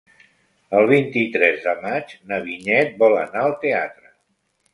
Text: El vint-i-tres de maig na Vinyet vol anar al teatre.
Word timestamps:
El 0.77 0.87
vint-i-tres 0.91 1.59
de 1.65 1.75
maig 1.83 2.15
na 2.33 2.41
Vinyet 2.49 2.97
vol 3.05 3.19
anar 3.27 3.45
al 3.45 3.55
teatre. 3.67 4.13